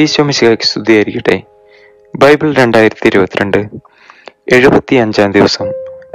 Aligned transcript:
ഈശോ 0.00 0.22
മിശിഹായ്ക്ക് 0.22 0.64
സ്തുതിയായിരിക്കട്ടെ. 0.64 1.42
ബൈബിൾ 2.16 2.54
രണ്ടായിരത്തി 2.54 3.06
ഇരുപത്തിരണ്ട് 3.06 3.68
എഴുപത്തി 4.52 4.94
അഞ്ചാം 4.94 5.32
ദിവസം 5.32 5.68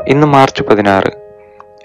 ഇന്ന് 0.07 0.27
മാർച്ച് 0.27 0.63
പതിനാറ്. 0.63 1.11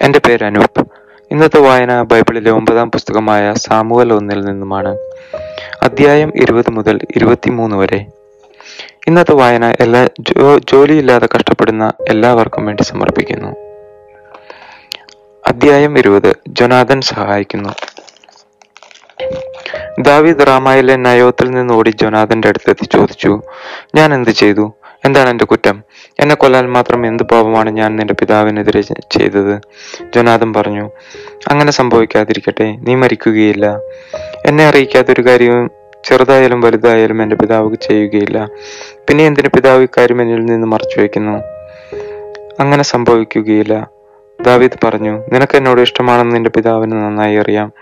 എന്റെ 0.03 0.19
പേര് 0.19 0.45
അനൂപ്. 0.45 0.87
ഇന്നത്തെ 1.31 1.61
വായന 1.61 2.03
ബൈബിളിലെ 2.03 2.51
ഒമ്പതാം 2.51 2.91
പുസ്തകമായ 2.91 3.55
സാമുവൽ 3.55 4.13
ഒന്നിൽ 4.13 4.41
നിന്നുമാണ്. 4.41 4.99
അധ്യായം 5.83 6.33
ഇരുപത് 6.37 6.71
മുതൽ 6.71 6.99
ഇരുപത്തിമൂന്ന് 7.17 7.77
വരെ. 7.77 8.07
ഇന്നത്തെ 9.07 9.33
വായന 9.33 9.77
എല്ലാ 9.81 10.09
ജോ 10.21 10.59
ജോലിയില്ലാതെ 10.59 11.29
കഷ്ടപ്പെടുന്ന 11.37 11.93
എല്ലാവർക്കും 12.09 12.67
വേണ്ടി 12.67 12.83
സമർപ്പിക്കുന്നു. 12.83 13.57
അധ്യായം 15.47 15.99
ഇരുപത് 15.99 16.37
ജൊനാഥൻ 16.49 17.01
സഹായിക്കുന്നു. 17.01 17.69
ദാവീദ് 20.01 20.47
റാമായിലെ 20.47 20.97
നയോത്തിൽ 20.97 21.51
നിന്ന് 21.51 21.75
ഓടി 21.75 21.91
ജൊനാഥന്റെ 21.91 22.49
അടുത്തെത്തി 22.49 22.85
ചോദിച്ചു 22.85 23.43
ഞാൻ 23.95 24.15
എന്ത് 24.15 24.31
ചെയ്തു? 24.31 24.73
എന്താണ് 25.05 25.31
എന്റെ 25.31 25.45
കുറ്റം? 25.45 25.83
എന്നെ 26.21 26.35
കൊല്ലാൻ 26.35 26.73
മാത്രം 26.73 27.07
എന്ത് 27.07 27.23
പാപമാണ് 27.23 27.71
ഞാൻ 27.71 27.97
നിന്റെ 27.97 28.15
പിതാവിനെതിരെ 28.15 28.81
ചെയ്തത്? 28.81 29.61
ജൊനാഥൻ 30.17 30.53
പറഞ്ഞു 30.53 30.91
അങ്ങനെ 31.49 31.73
സംഭവിക്കാതിരിക്കട്ടെ 31.73 32.77
നീ 32.77 32.95
മരിക്കുകയില്ല. 32.95 33.79
എന്നെ 34.47 34.67
അറിയിക്കാത്തൊരു 34.69 35.23
കാര്യവും 35.27 35.71
ചെറുതായാലും 36.05 36.61
വലുതായാലും 36.61 37.23
എന്റെ 37.23 37.37
പിതാവ് 37.37 37.75
ചെയ്യുകയില്ല. 37.75 38.49
പിന്നെ 39.09 39.27
എന്തിന് 39.27 39.49
പിതാവ് 39.49 39.83
ഇക്കാര്യം 39.83 40.23
എന്നിൽ 40.23 40.45
നിന്ന് 40.45 40.67
മറച്ചു 40.67 41.01
വയ്ക്കുന്നു? 41.01 41.43
അങ്ങനെ 42.61 42.83
സംഭവിക്കുകയില്ല. 42.83 43.91
ദാവീദ് 44.43 44.87
പറഞ്ഞു 44.87 45.25
നിനക്ക് 45.33 45.57
എന്നോട് 45.57 45.81
ഇഷ്ടമാണെന്ന് 45.81 46.35
നിന്റെ 46.35 46.51
പിതാവിന് 46.51 46.93
നന്നായി 46.93 47.37
അറിയാം. 47.37 47.73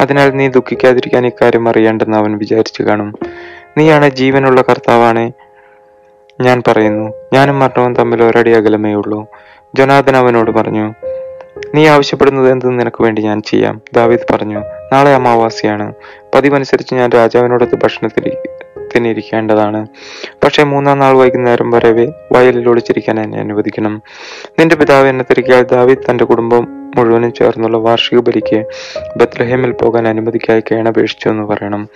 അതിനാൽ 0.00 0.30
നീ 0.30 0.48
ദുഃഖിക്കാതിരിക്കാൻ 0.48 1.26
ഇക്കാര്യം 1.26 1.68
അറിയേണ്ടെന്ന് 1.68 2.16
അവൻ 2.16 2.38
വിചാരിച്ചു 2.38 2.82
കാണും. 2.82 3.14
നീയാണ് 3.78 4.08
ജീവനുള്ള 4.08 4.62
കർത്താവാണ് 4.62 5.32
ഞാൻ 6.40 6.62
പറയുന്നു. 6.68 7.12
ഞാനും 7.34 7.58
മരണവും 7.58 7.94
തമ്മിൽ 7.94 8.22
ഒരടി 8.22 8.50
അകലമേ 8.50 8.92
ഉള്ളൂ. 8.92 9.26
ജൊനാഥൻ 9.74 10.16
അവനോട് 10.16 10.50
പറഞ്ഞു 10.50 10.94
നീ 11.74 11.86
ആവശ്യപ്പെടുന്നത് 11.86 12.52
എന്തെന്ന് 12.52 12.80
നിനക്ക് 12.80 13.02
വേണ്ടി 13.02 13.22
ഞാൻ 13.22 13.42
ചെയ്യാം. 13.42 13.80
ദാവീദ് 13.94 14.32
പറഞ്ഞു 14.32 14.58
നാളെ 14.92 15.14
അമാവാസിയാണ്. 15.14 15.94
പതിവനുസരിച്ച് 16.34 16.94
ഞാൻ 16.94 17.10
രാജാവിനോടൊത്ത് 17.10 17.78
ഭക്ഷണത്തിന് 18.92 19.08
ഇരിക്കേണ്ടതാണ്. 19.08 19.86
പക്ഷേ 20.44 20.62
മൂന്നാം 20.62 20.98
നാൾ 20.98 21.12
വൈകുന്നേരം 21.12 21.70
വരവേ 21.70 22.06
വയലിൽ 22.32 22.68
ഒളിച്ചിരിക്കാൻ 22.68 23.20
എന്നെ 23.20 23.38
അനുവദിക്കണം. 23.38 24.02
നിന്റെ 24.58 24.76
പിതാവ് 24.76 25.08
എന്നെ 25.08 25.24
തിരികെ 25.30 25.62
ദാവീദ് 25.62 26.10
തന്റെ 26.10 26.24
കുടുംബം 26.24 26.92
മുഴുവനും 26.96 27.32
ചേർന്നുള്ള 27.32 27.76
വാർഷിക 27.76 28.18
ബലിക്ക് 28.18 28.64
ബത്ലഹേമിൽ 29.16 29.72
പോകാൻ 29.72 30.08
അനുമതിക്കായി 30.08 30.60
കേണപേക്ഷിച്ചു 30.60 31.28
എന്ന് 31.28 31.42
പറയണം. 31.42 31.88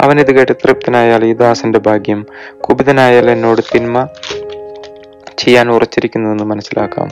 അവൻ 0.00 0.20
ഇത് 0.20 0.32
കേട്ട് 0.32 0.52
തൃപ്തനായാൽ 0.52 1.24
ഈ 1.24 1.32
ദാസന്റെ 1.32 1.78
ഭാഗ്യം. 1.78 2.26
കുപിതനായാൽ 2.60 3.30
എന്നോട് 3.30 3.62
തിന്മ 3.74 4.08
ചെയ്യാൻ 5.38 5.70
ഉറച്ചിരിക്കുന്നുവെന്ന് 5.70 6.44
മനസ്സിലാക്കാം. 6.44 7.08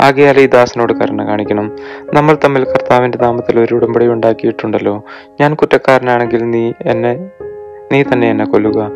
ആകയാൽ 0.00 0.40
ഈ 0.40 0.46
ദാസനോട് 0.46 0.92
കരുണ 0.92 1.26
കാണിക്കണം. 1.26 1.66
നമ്മൾ 2.14 2.34
തമ്മിൽ 2.44 2.64
കർത്താവിന്റെ 2.64 3.18
നാമത്തിൽ 3.22 3.60
ഒരു 3.60 3.74
ഉടമ്പടി 3.74 4.06
ഉണ്ടാക്കിയിട്ടുണ്ടല്ലോ. 4.06 5.04
ഞാൻ 5.40 5.54
കുറ്റക്കാരനാണെങ്കിൽ 5.54 6.42
നീ 6.50 6.72
എന്നെ 6.86 7.12
നീ 7.92 8.02
തന്നെ 8.02 8.30
എന്നെ 8.30 8.44
കൊല്ലുക. 8.44 8.90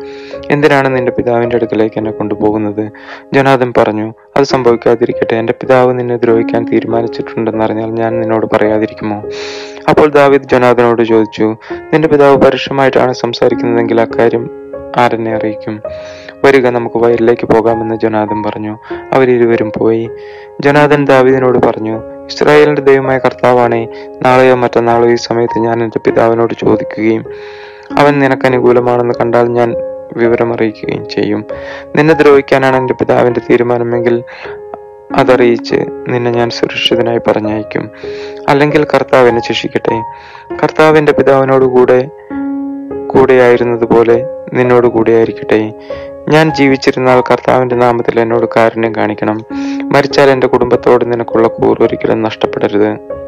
എന്തിനാണ് 0.51 0.97
നിന്റെ 0.97 1.11
പിതാവിന്റെ 1.11 1.55
അടുക്കലേക്ക് 1.55 1.99
എന്നെ 1.99 2.11
കൊണ്ടുപോകുന്നത്? 2.11 2.91
ജനാദൻ 3.33 3.73
പറഞ്ഞു 3.77 4.13
അത് 4.37 4.43
സംഭവിക്കാതിരിക്കട്ടെ. 4.43 5.35
എന്റെ 5.35 5.53
പിതാവ് 5.53 5.99
നിന്നെ 5.99 6.17
ദ്രോഹിക്കാൻ 6.17 6.65
തീരുമാനിച്ചിട്ടുണ്ടെന്നറിഞ്ഞാൽ 6.73 7.89
ഞാൻ 7.91 8.19
നിന്നോട് 8.19 8.45
പറയാതിരിക്കുമോ? 8.45 9.23
അപ്പോൾ 9.89 10.09
ദാവിദ് 10.09 10.43
ജനാദനോട് 10.43 11.01
ചോദിച്ചു 11.01 11.55
നിന്റെ 11.93 12.07
പിതാവ് 12.07 12.37
പരുഷമായിട്ടാണ് 12.37 13.13
സംസാരിക്കുന്നതെങ്കിൽ 13.13 14.01
അക്കാര്യം 14.01 14.49
ആരെന്നെ 14.97 15.35
അറിയിക്കും? 15.35 15.81
വരിക 16.45 16.69
നമുക്ക് 16.69 16.95
വയലിലേക്ക് 16.95 17.47
പോകാമെന്ന് 17.47 17.95
ജനാദൻ 17.95 18.43
പറഞ്ഞു. 18.43 18.77
അവരിരുവരും 19.13 19.71
പോയി. 19.77 20.09
ജനാദൻ 20.61 21.05
ദാവിദിനോട് 21.05 21.57
പറഞ്ഞു 21.57 22.01
ഇസ്രായേലിന്റെ 22.25 22.81
ദൈവമായ 22.81 23.17
കർത്താവാണേ 23.17 23.87
നാളെയോ 24.21 24.55
മറ്റന്നാളോ 24.55 25.09
ഈ 25.09 25.15
സമയത്ത് 25.15 25.59
ഞാൻ 25.59 25.83
എന്റെ 25.83 25.99
പിതാവിനോട് 25.99 26.53
ചോദിക്കുകയും 26.53 27.25
അവൻ 27.97 28.19
നിനക്ക് 28.19 28.45
അനുകൂലമാണെന്ന് 28.45 29.13
കണ്ടാൽ 29.21 29.47
ഞാൻ 29.47 29.75
വിവരം 30.17 30.53
അറിയിക്കുകയും 30.53 31.09
ചെയ്യും. 31.09 31.45
നിന്നെ 31.95 32.13
ദ്രോഹിക്കാനാണ് 32.13 32.75
എന്റെ 32.75 32.93
പിതാവിന്റെ 32.93 33.41
തീരുമാനമെങ്കിൽ 33.49 34.23
അതറിയിച്ച് 35.15 35.75
നിന്നെ 36.09 36.31
ഞാൻ 36.31 36.49
സുരക്ഷിതനായി 36.49 37.19
പറഞ്ഞയക്കും. 37.27 37.89
അല്ലെങ്കിൽ 38.49 38.83
കർത്താവിനെ 38.83 39.41
ശിക്ഷിക്കട്ടെ. 39.41 40.03
കർത്താവിന്റെ 40.63 41.11
പിതാവിനോട് 41.11 41.65
കൂടെ 41.65 42.09
കൂടെയായിരുന്നത് 43.07 43.85
പോലെ 43.85 44.25
നിന്നോട് 44.53 44.87
കൂടെയായിരിക്കട്ടെ. 44.87 45.73
ഞാൻ 46.29 46.53
ജീവിച്ചിരുന്നാൽ 46.53 47.21
കർത്താവിന്റെ 47.21 47.75
നാമത്തിൽ 47.75 48.19
എന്നോട് 48.19 48.45
കാരുണ്യം 48.57 48.95
കാണിക്കണം. 48.95 49.41
മരിച്ചാൽ 49.83 50.29
എന്റെ 50.29 50.47
കുടുംബത്തോട് 50.47 51.13
നിനക്കുള്ള 51.13 51.47
കൂർ 51.47 51.83
ഒരിക്കലും 51.83 52.21
നഷ്ടപ്പെടരുത്. 52.21 53.20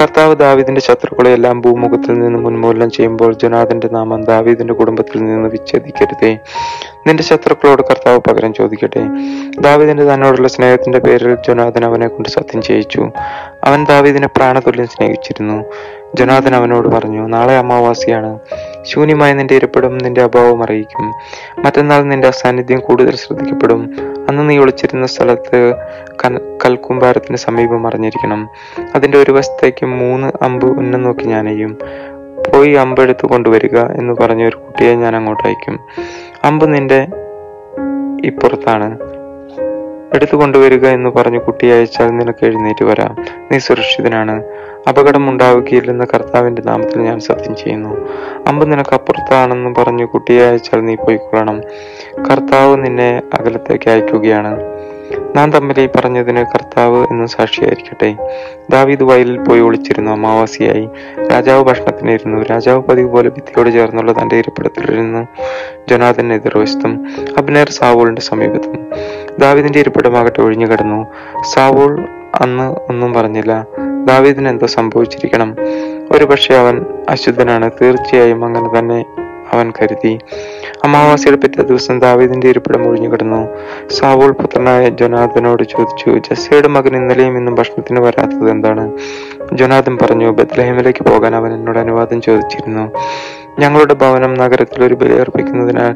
കർത്താവ് 0.00 0.36
ദാവിദിന്റെ 0.36 0.80
ശത്രുക്കളെ 0.80 1.30
എല്ലാം 1.30 1.60
ഭൂമുഖത്തിൽ 1.60 2.12
നിന്ന് 2.12 2.38
ഉന്മൂലനം 2.38 2.90
ചെയ്യുമ്പോൾ 2.90 3.32
ജനാഥന്റെ 3.34 3.88
നാമം 3.88 4.24
ദാവീദിന്റെ 4.24 4.74
കുടുംബത്തിൽ 4.74 5.22
നിന്ന് 5.22 5.48
വിച്ഛേദിക്കരുതേ. 5.48 6.38
നിന്റെ 7.06 7.22
ശത്രുക്കളോട് 7.22 7.82
കർത്താവ് 7.82 8.18
പകരം 8.18 8.54
ചോദിക്കട്ടെ. 8.54 9.02
ദാവീദിന്റെ 9.60 10.14
തന്നോടുള്ള 10.14 10.48
സ്നേഹത്തിന്റെ 10.48 10.98
പേരിൽ 10.98 11.34
ജനാഥൻ 11.34 11.84
അവനെ 11.84 12.08
കൊണ്ട് 12.08 12.28
സത്യം 12.28 12.62
ചെയ്യിച്ചു. 12.62 13.10
അവൻ 13.64 13.84
ദാവീദിനെ 13.84 14.28
പ്രാണതുല്യം 14.36 14.86
സ്നേഹിച്ചിരുന്നു. 14.86 15.64
ജനാഥൻ 16.14 16.54
അവനോട് 16.54 16.88
പറഞ്ഞു 16.88 17.28
നാളെ 17.28 17.56
അമാവാസിയാണ്. 17.56 18.38
ശൂന്യമായി 18.82 19.32
നിന്റെ 19.32 19.54
ഇരിപ്പിടം 19.54 19.98
നിന്റെ 19.98 20.22
അഭാവം 20.22 20.62
അറിയിക്കും. 20.62 21.14
മറ്റന്നാൾ 21.64 22.02
നിന്റെ 22.02 22.28
അസാന്നിധ്യം 22.28 22.80
കൂടുതൽ 22.80 23.16
ശ്രദ്ധിക്കപ്പെടും. 23.16 23.96
അന്ന് 24.28 24.50
നീ 24.50 24.58
ഒളിച്ചിരുന്ന 24.58 25.06
സ്ഥലത്ത് 25.06 25.74
കൽ 26.24 26.58
കൽക്കുംഭാരത്തിന് 26.64 27.36
സമീപം 27.36 27.86
അറിഞ്ഞിരിക്കണം 27.86 28.48
അതിന്റെ 28.94 29.18
ഒരു 29.18 29.30
വശത്തേക്ക് 29.30 29.86
മൂന്ന് 29.86 30.32
അമ്പ് 30.42 30.66
ഉന്നം 30.66 31.02
നോക്കി 31.02 31.24
ഞാൻ 31.24 31.44
ചെയ്യും 31.48 31.78
പോയി 32.52 32.72
അമ്പ് 32.72 33.02
എടുത്തു 33.02 33.26
കൊണ്ടുവരിക 33.26 33.78
എന്ന് 33.78 34.14
പറഞ്ഞ 34.20 34.44
ഒരു 34.44 34.56
കുട്ടിയെ 34.56 34.94
ഞാൻ 34.94 35.16
അങ്ങോട്ട് 35.16 35.42
അയക്കും 35.42 35.80
അമ്പ് 36.44 36.74
നിന്റെ 36.74 37.06
ഇപ്പുറത്താണ്. 38.24 38.98
എടുത്തു 40.14 40.36
കൊണ്ടുവരിക 40.36 40.86
എന്ന് 40.86 41.10
പറഞ്ഞു 41.10 41.38
കുട്ടിയെ 41.38 41.74
അയച്ചാൽ 41.74 42.10
നിനക്ക് 42.10 42.44
എഴുന്നേറ്റ് 42.44 42.84
വരാം. 42.84 43.16
നീ 43.52 43.58
സുരക്ഷിതനാണ്. 43.58 44.42
അപകടം 44.88 45.30
ഉണ്ടാവുകയില്ലെന്ന് 45.30 46.04
കർത്താവിന്റെ 46.14 46.62
നാമത്തിൽ 46.62 47.00
ഞാൻ 47.00 47.20
സത്യം 47.20 47.56
ചെയ്യുന്നു. 47.56 48.08
അമ്പ് 48.46 48.72
നിനക്ക് 48.72 48.94
അപ്പുറത്താണെന്ന് 48.94 49.74
പറഞ്ഞു 49.74 50.04
കുട്ടിയെ 50.04 50.42
അയച്ചാൽ 50.42 50.80
നീ 50.84 50.94
പോയിക്കൊള്ളണം. 50.94 51.60
കർത്താവ് 52.30 52.86
നിന്നെ 52.86 53.22
അകലത്തേക്ക് 53.34 53.90
അയക്കുകയാണ്. 53.90 54.78
നാം 55.36 55.52
തമ്മിൽ 55.52 55.80
ഈ 55.80 55.88
പറഞ്ഞതിന് 55.96 56.44
കർത്താവ് 56.44 57.06
എന്ന് 57.10 57.26
സാക്ഷിയായിരിക്കട്ടെ. 57.26 58.16
ദാവീദ് 58.70 59.02
വയലിൽ 59.02 59.38
പോയി 59.38 59.60
ഒളിച്ചിരുന്നു. 59.60 60.10
അമാവാസിയായി. 60.10 60.88
രാജാവ് 61.32 61.64
ഭക്ഷണത്തിനിരുന്നു. 61.64 62.42
രാജാവ് 62.42 62.82
പതിവ് 62.82 63.08
പോലെ 63.08 63.28
ഭിത്തിയോട് 63.28 63.70
ചേർന്നുള്ള 63.70 64.12
തന്റെ 64.12 64.36
ഇരിപ്പിടത്തിലിരുന്നു. 64.36 65.26
ജനാഥൻ 65.88 66.32
എതിർവശത്തും 66.32 67.06
അബ്നേർ 67.38 67.70
സാവോളിന്റെ 67.70 68.22
സമീപത്തും. 68.22 68.90
ദാവീദിന്റെ 69.38 69.78
ഇരിപ്പിടമാകട്ടെ 69.78 70.40
ഒഴിഞ്ഞു 70.40 70.66
കിടന്നു. 70.66 71.06
സാവൂൾ 71.54 72.00
അന്ന് 72.40 72.76
ഒന്നും 72.90 73.12
പറഞ്ഞില്ല. 73.14 73.66
ദാവീദിന് 74.04 74.48
എന്തോ 74.48 74.66
സംഭവിച്ചിരിക്കണം. 74.66 75.56
ഒരുപക്ഷെ 76.12 76.54
അവൻ 76.54 76.84
അശുദ്ധനാണ്. 77.08 77.70
തീർച്ചയായും 77.82 78.44
അങ്ങനെ 78.44 78.78
തന്നെ 78.78 79.04
അവൻ 79.52 79.72
കരുതി. 79.82 80.18
അമാവാസിയുടെ 80.84 81.36
പിറ്റേ 81.36 81.62
ദിവസം 81.62 81.98
ദാവീദിന്റെ 81.98 82.48
ഇരിപ്പിടം 82.48 82.88
ഒഴിഞ്ഞു 82.88 83.12
കിടന്നു. 83.12 83.48
സാവൂൾ 83.90 84.30
പുത്രനായ 84.30 84.88
ജൊനാഥനോട് 84.88 85.62
ചോദിച്ചു 85.62 86.34
ജസ്സയുടെ 86.34 86.68
മകൻ 86.68 86.96
ഇന്നലെയും 86.96 87.38
ഇന്നും 87.38 87.54
ഭക്ഷണത്തിന് 87.54 88.00
വരാത്തത് 88.00 88.50
എന്താണ്? 88.50 88.92
ജൊനാഥൻ 89.54 89.98
പറഞ്ഞു 90.02 90.30
ബത്ലഹേമിലേക്ക് 90.30 91.04
പോകാൻ 91.04 91.34
അവൻ 91.34 91.54
എന്നോട് 91.54 91.78
അനുവാദം 91.78 92.20
ചോദിച്ചിരുന്നു. 92.20 92.92
ഞങ്ങളുടെ 93.58 93.94
ഭവനം 93.94 94.34
നഗരത്തിൽ 94.34 94.84
ഒരു 94.84 94.94
ബലി 94.94 95.16
അർപ്പിക്കുന്നതിനാൽ 95.16 95.94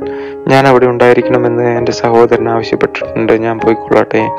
ഞാൻ 0.48 0.66
അവിടെ 0.66 0.86
ഉണ്ടായിരിക്കണമെന്ന് 0.86 1.78
എന്റെ 1.78 1.92
സഹോദരൻ 1.92 2.48
ആവശ്യപ്പെട്ടിട്ടുണ്ട്. 2.48 3.32
ഞാൻ 3.32 3.58
പോയിക്കൊള്ളട്ടെ. 3.58 4.36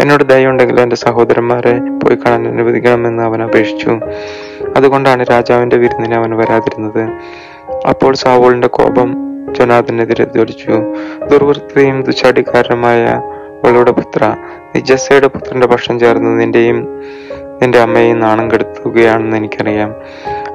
എന്നോട് 0.00 0.24
ദയുണ്ടെങ്കിൽ 0.24 0.80
എന്റെ 0.80 0.96
സഹോദരന്മാരെ 0.96 1.78
പോയി 1.78 2.16
കാണാൻ 2.16 2.48
അനുവദിക്കണമെന്ന് 2.48 3.22
അവൻ 3.22 3.42
അപേക്ഷിച്ചു. 3.42 4.00
അതുകൊണ്ടാണ് 4.76 5.26
രാജാവിന്റെ 5.30 5.76
വിരുന്നിന് 5.76 6.14
അവൻ 6.14 6.36
വരാതിരുന്നത്. 6.36 7.10
അപ്പോൾ 7.88 8.14
സാവോളിന്റെ 8.14 8.68
കോപം 8.68 9.14
ജൊനാഥനെതിരെ 9.58 10.24
ജ്വലിച്ചു. 10.24 10.72
ദുർവൃത്തിയും 11.26 12.02
ദുശാടിക്കാരനുമായ 12.02 13.04
അവളുടെ 13.64 13.90
പുത്ര 13.90 14.36
നിജസ്സയുടെ 14.74 15.26
പുത്രന്റെ 15.26 15.66
പക്ഷം 15.66 15.98
ചേർന്ന് 15.98 16.40
നിന്റെയും 16.40 17.02
നിന്റെ 17.62 17.78
അമ്മയെയും 17.78 18.20
നാണം 18.20 18.50
കെടുത്തുകയാണെന്ന് 18.50 19.36
എനിക്കറിയാം. 19.36 19.94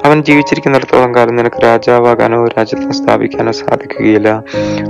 അവൻ 0.04 0.22
ജീവിച്ചിരിക്കുന്നിടത്തോളം 0.22 1.14
കാലം 1.14 1.36
നിനക്ക് 1.36 1.62
രാജാവാകാനോ 1.62 2.44
രാജ്യത്തിന് 2.44 2.92
സ്ഥാപിക്കാനോ 2.92 3.52
സാധിക്കുകയില്ല. 3.52 4.44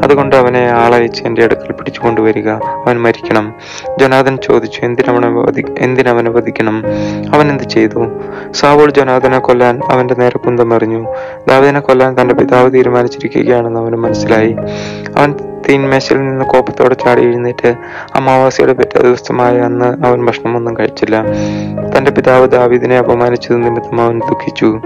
അതുകൊണ്ട് 0.05 0.37
അവനെ 0.37 0.71
ആളയച്ച് 0.71 1.25
എന്റെ 1.25 1.45
അടുക്കൽ 1.45 1.73
പിടിച്ചു 1.73 2.01
കൊണ്ടുവരിക. 2.01 2.49
അവൻ 2.49 3.03
മരിക്കണം. 3.03 3.55
ജനാദൻ 4.01 4.37
ചോദിച്ചു 4.37 4.81
എന്തിനവനെ 4.81 5.63
എന്തിനവനെ 5.79 6.31
വധിക്കണം? 6.31 6.83
അവൻ 7.35 7.51
എന്ത് 7.51 7.65
ചെയ്തു? 7.65 8.07
സാവോൾ 8.51 8.91
ജനാദനെ 8.91 9.39
കൊല്ലാൻ 9.39 9.81
അവന്റെ 9.91 10.15
നേരെ 10.19 10.39
കുന്തം 10.39 10.55
കുന്തമെറിഞ്ഞു 10.55 11.15
ദാവിദിനെ 11.49 11.81
കൊല്ലാൻ 11.81 12.21
തന്റെ 12.21 12.35
പിതാവ് 12.35 12.73
തീരുമാനിച്ചിരിക്കുകയാണെന്ന് 12.73 13.81
അവന് 13.81 13.97
മനസ്സിലായി. 13.97 14.57
അവൻ 15.17 15.35
തീന്മേശയിൽ 15.69 16.19
നിന്ന് 16.19 16.45
കോപത്തോടെ 16.45 16.95
ചാടി 16.95 17.23
എഴുന്നേറ്റ് 17.23 17.75
അമാവാസിയുടെ 18.15 18.73
പിറ്റേ 18.73 19.01
ദിവസമായ 19.01 19.59
അന്ന് 19.59 20.07
അവൻ 20.07 20.27
ഭക്ഷണമൊന്നും 20.27 20.77
കഴിച്ചില്ല. 20.77 21.25
തന്റെ 21.95 22.11
പിതാവ് 22.11 22.49
ദാവീദിനെ 22.49 22.99
അപമാനിച്ചത് 22.99 23.67
നിമിത്തം 23.67 24.01
അവൻ 24.01 24.19
ദുഃഖിച്ചു. 24.19 24.81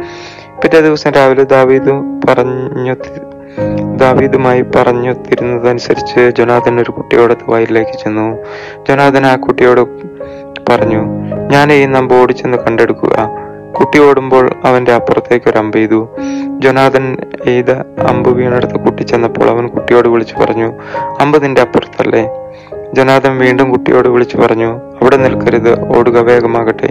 പിറ്റേ 0.62 0.80
ദിവസം 0.80 1.10
രാവിലെ 1.10 1.44
ദാവീദ് 1.44 1.90
പറഞ്ഞു 2.28 2.94
ദാവീദുമായി 3.96 4.62
പറഞ്ഞൊത്തിരുന്നതനുസരിച്ച് 4.62 6.20
ജൊനാഥൻ 6.38 6.80
ഒരു 6.80 6.90
കുട്ടിയോടത്ത് 6.90 7.50
വയലിലേക്ക് 7.50 7.90
ചെന്നു. 7.90 8.26
ജൊനാഥൻ 8.88 9.26
ആ 9.26 9.36
കുട്ടിയോട് 9.36 9.80
പറഞ്ഞു 10.68 11.02
ഞാൻ 11.52 11.72
ഈ 11.72 11.86
നമ്പ് 11.86 12.14
ഓടിച്ചെന്ന് 12.14 12.58
കണ്ടെടുക്കുക. 12.58 13.47
കുട്ടി 13.80 13.98
ഓടുമ്പോൾ 13.98 14.50
അവന്റെ 14.64 14.92
അപ്പുറത്തേക്ക് 14.92 15.50
ഒരു 15.50 15.58
അമ്പ് 15.58 15.76
ചെയ്തു. 15.76 16.08
ജൊനാഥൻ 16.58 17.16
എയ്ത 17.46 17.70
അമ്പ് 18.08 18.30
വീണെടുത്ത് 18.30 18.74
കുട്ടി 18.74 19.02
ചെന്നപ്പോൾ 19.02 19.50
അവൻ 19.50 19.66
കുട്ടിയോട് 19.66 20.08
വിളിച്ചു 20.08 20.36
പറഞ്ഞു 20.36 20.72
അമ്പ് 21.20 21.44
നിന്റെ 21.44 21.60
അപ്പുറത്തല്ലേ? 21.60 22.28
ജൊനാഥൻ 22.94 23.38
വീണ്ടും 23.38 23.70
കുട്ടിയോട് 23.70 24.08
വിളിച്ചു 24.08 24.36
പറഞ്ഞു 24.36 24.70
അവിടെ 24.72 25.16
നിൽക്കരുത് 25.16 25.98
ഓടുക 25.98 26.18
വേഗമാകട്ടെ. 26.18 26.90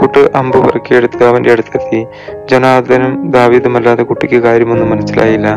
കുട്ടി 0.00 0.20
അമ്പ് 0.34 0.66
പെറുക്കിയെടുത്ത് 0.66 1.24
അവന്റെ 1.24 1.52
അടുത്തെത്തി. 1.52 2.06
ജനാഥനും 2.50 3.30
ദാവീദുമല്ലാതെ 3.30 4.02
കുട്ടിക്ക് 4.02 4.34
കാര്യമൊന്നും 4.34 4.90
മനസ്സിലായില്ല. 4.90 5.48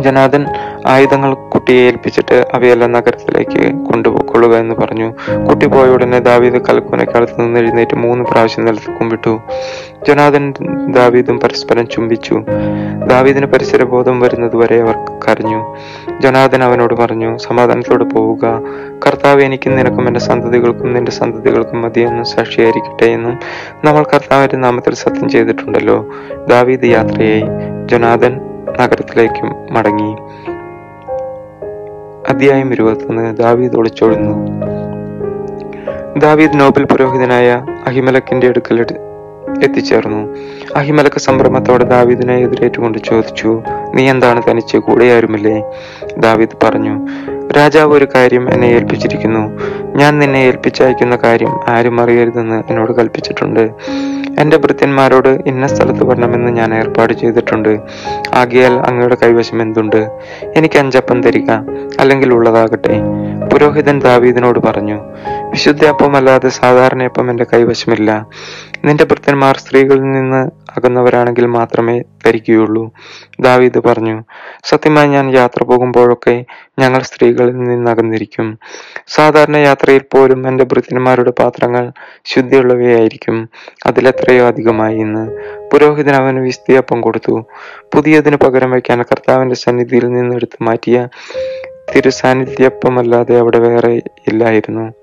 ജനാഥൻ 0.00 0.46
ആയുധങ്ങൾ 0.86 1.34
കുട്ടിയെ 1.34 1.86
ഏൽപ്പിച്ചിട്ട് 1.86 2.46
അവയെല്ലാം 2.54 2.92
നഗരത്തിലേക്ക് 2.92 3.74
കൊണ്ടുപോയിക്കൊള്ളുക 3.74 4.56
എന്ന് 4.56 4.74
പറഞ്ഞു. 4.74 5.12
കുട്ടി 5.48 5.66
പോയ 5.66 5.88
ഉടനെ 5.88 6.18
ദാവീദ് 6.18 6.54
കൽക്കൂനക്കാലത്ത് 6.54 7.40
നിന്ന് 7.40 7.60
എഴുന്നേറ്റ് 7.60 7.96
മൂന്ന് 7.96 8.24
പ്രാവശ്യം 8.24 8.64
നിലത്ത് 8.64 8.92
കുമ്പിട്ടു 8.92 9.40
ജനാദൻ 10.08 10.54
ദാവീദും 10.90 11.40
പരസ്പരം 11.40 11.88
ചുംബിച്ചു. 11.88 12.44
ദാവീദിന് 13.06 13.46
പരിസരബോധം 13.46 14.20
വരുന്നതുവരെ 14.20 14.80
അവർ 14.80 14.94
കരഞ്ഞു. 15.28 15.76
ജനാദൻ 16.20 16.64
അവനോട് 16.64 16.94
പറഞ്ഞു 16.94 17.36
സമാധാനത്തോടെ 17.36 18.04
പോവുക. 18.04 18.62
കർത്താവ് 19.06 19.42
എനിക്കും 19.42 19.76
നിനക്കും 19.76 20.06
എന്റെ 20.06 20.20
സന്തതികൾക്കും 20.20 20.94
നിന്റെ 20.94 21.12
സന്തതികൾക്കും 21.12 21.82
മതിയെന്നും 21.82 22.24
സാക്ഷിയായിരിക്കട്ടെ 22.24 23.04
എന്നും 23.04 23.38
നമ്മൾ 23.84 24.02
കർത്താവിന്റെ 24.02 24.56
നാമത്തിൽ 24.56 24.94
സത്യം 24.94 25.28
ചെയ്തിട്ടുണ്ടല്ലോ. 25.28 26.06
ദാവീദ് 26.48 26.84
യാത്രയായി. 26.84 27.42
ജനാഥൻ 27.86 28.40
നഗരത്തിലേക്ക് 28.80 29.72
മടങ്ങി. 29.72 30.16
അധ്യായം 32.28 32.72
ഇരുപത്തൊന്ന് 32.72 33.36
ദാവീദ് 33.36 33.76
ഒളിച്ചോടുന്നു. 33.76 34.34
ദാവീദ് 36.18 36.60
നോബൽ 36.60 36.84
പുരോഹിതനായ 36.84 37.64
അഹിമലക്കിന്റെ 37.86 38.48
അടുക്കൽ 38.48 38.80
എത്തിച്ചേർന്നു. 39.62 40.36
അഹിമലക്ക 40.76 41.18
സംഭ്രമത്തോടെ 41.18 41.84
ദാവീദിനെ 41.84 42.36
എതിരേറ്റുകൊണ്ട് 42.36 42.98
ചോദിച്ചു 42.98 43.62
നീ 43.94 44.10
എന്താണ് 44.10 44.42
തനിച്ച് 44.50 44.76
കൂടെയാരുമില്ലേ 44.76 45.62
ദാവീദ് 46.18 46.56
പറഞ്ഞു 46.62 46.94
രാജാവ് 47.56 47.92
ഒരു 47.92 48.08
കാര്യം 48.14 48.52
എന്നെ 48.52 48.66
ഏൽപ്പിച്ചിരിക്കുന്നു. 48.66 49.60
ഞാൻ 49.96 50.18
നിന്നെ 50.18 50.38
ഏൽപ്പിച്ചയക്കുന്ന 50.38 51.16
കാര്യം 51.16 51.60
ആരും 51.68 52.00
അറിയരുതെന്ന് 52.00 52.62
എന്നോട് 52.70 52.92
കൽപ്പിച്ചിട്ടുണ്ട്. 52.92 53.70
എന്റെ 54.40 54.56
ഭൃത്യന്മാരോട് 54.56 55.28
ഇന്ന 55.28 55.66
സ്ഥലത്ത് 55.66 56.04
വരണമെന്ന് 56.04 56.50
ഞാൻ 56.50 56.74
ഏർപ്പാട് 56.74 57.12
ചെയ്തിട്ടുണ്ട്. 57.12 57.78
ആകിയാൽ 58.34 58.72
അങ്ങയുടെ 58.72 59.16
കൈവശം 59.22 59.62
എന്തുണ്ട്? 59.62 60.10
എനിക്ക് 60.56 60.78
അഞ്ചപ്പം 60.78 61.22
തരിക 61.22 61.50
അല്ലെങ്കിൽ 62.00 62.32
ഉള്ളതാകട്ടെ. 62.32 62.96
പുരോഹിതൻ 63.52 63.98
ദാവീദിനോട് 63.98 64.58
പറഞ്ഞു 64.58 65.00
വിശുദ്ധയപ്പമല്ലാതെ 65.50 66.48
സാധാരണയപ്പം 66.48 67.30
എന്റെ 67.30 67.46
കൈവശമില്ല. 67.52 68.26
നിന്റെ 68.84 69.04
ഭൃത്യന്മാർ 69.04 69.56
സ്ത്രീകളിൽ 69.56 70.02
നിന്ന് 70.02 70.50
അകന്നവരാണെങ്കിൽ 70.76 71.46
മാത്രമേ 71.46 72.00
ധരിക്കുകയുള്ളൂ. 72.00 72.90
ദാവീദ് 73.40 73.78
പറഞ്ഞു 73.78 74.22
സത്യമായി 74.64 75.08
ഞാൻ 75.08 75.30
യാത്ര 75.30 75.64
പോകുമ്പോഴൊക്കെ 75.64 76.44
ഞങ്ങൾ 76.78 77.02
സ്ത്രീകളിൽ 77.02 77.58
നിന്ന് 77.58 77.90
അകന്നിരിക്കും. 77.90 78.58
സാധാരണ 79.06 79.56
യാത്രയിൽ 79.56 80.00
പോലും 80.14 80.48
എന്റെ 80.48 80.64
ഭൃത്യന്മാരുടെ 80.64 81.30
പാത്രങ്ങൾ 81.30 81.92
ശുദ്ധിയുള്ളവയായിരിക്കും. 82.24 83.48
അതിലെത്രയോ 83.86 84.46
അധികമായി 84.46 84.96
ഇന്ന്. 84.96 85.30
പുരോഹിതൻ 85.72 86.14
അവന് 86.14 86.38
വിസ്തീയപ്പം 86.38 87.00
കൊടുത്തു. 87.00 87.46
പുതിയതിന് 87.94 88.36
പകരം 88.36 88.70
വയ്ക്കാൻ 88.70 89.02
കർത്താവിന്റെ 89.02 89.54
സന്നിധിയിൽ 89.54 90.08
നിന്ന് 90.08 90.36
എടുത്തു 90.36 90.64
മാറ്റിയ 90.64 91.08
തിരുസാന്നിധ്യപ്പമല്ലാതെ 91.96 93.38
അവിടെ 93.38 93.58
വേറെ 93.58 94.02
ഇല്ലായിരുന്നു. 94.28 94.97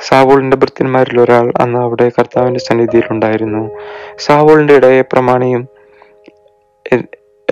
സാവൂളിന്റെ 0.00 0.56
ഭൃത്യന്മാരിൽ 0.56 1.20
ഒരാൾ 1.20 1.52
അന്ന് 1.60 1.78
അവിടെ 1.78 2.10
കർത്താവിന്റെ 2.18 2.60
സന്നിധിയിൽ 2.60 3.02
ഉണ്ടായിരുന്നു. 3.10 3.70
സാവോളിന്റെ 4.18 4.74
ഇടയെ 4.74 5.00
പ്രമാണിയും 5.00 5.68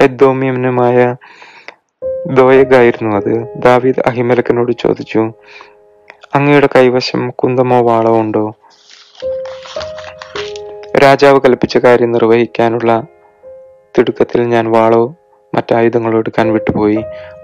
എദ്ദോമിയനുമായ 0.00 1.16
ദോയഗായിരുന്നു 2.32 3.16
അത്. 3.16 3.46
ദാവീദ് 3.56 4.02
അഹിമലക്കനോട് 4.06 4.72
ചോദിച്ചു 4.72 5.32
അങ്ങയുടെ 6.34 6.68
കൈവശം 6.76 7.30
കുന്തമോ 7.30 7.82
വാളോ 7.82 8.20
ഉണ്ടോ? 8.20 8.54
രാജാവ് 11.02 11.40
കൽപ്പിച്ച 11.40 11.76
കാര്യം 11.76 12.12
നിർവഹിക്കാനുള്ള 12.12 13.02
തിടുക്കത്തിൽ 13.98 14.42
ഞാൻ 14.42 14.70
വാളോ 14.70 15.14
മറ്റായുധങ്ങളോ 15.54 16.18
എടുക്കാൻ 16.18 16.52
വിട്ടുപോയി. 16.52 16.98